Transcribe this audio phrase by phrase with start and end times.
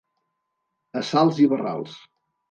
[1.01, 1.99] A salts i barrals.